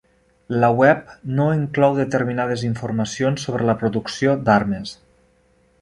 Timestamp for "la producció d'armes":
3.71-5.01